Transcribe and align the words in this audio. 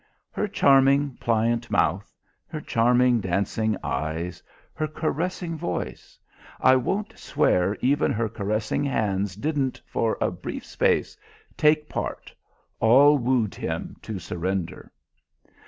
Her 0.31 0.47
charming, 0.47 1.15
pliant 1.17 1.69
mouth; 1.69 2.11
her 2.47 2.59
charming 2.59 3.19
dancing 3.21 3.77
eyes; 3.83 4.41
her 4.73 4.87
caressing 4.87 5.55
voice 5.59 6.17
I 6.59 6.75
won't 6.75 7.15
swear 7.19 7.75
even 7.81 8.11
her 8.11 8.27
caressing 8.27 8.83
hands 8.83 9.35
didn't, 9.35 9.79
for 9.85 10.17
a 10.19 10.31
brief 10.31 10.65
space, 10.65 11.15
take 11.55 11.87
part 11.87 12.33
all 12.79 13.19
wooed 13.19 13.53
him 13.53 13.95
to 14.01 14.17
surrender. 14.17 14.91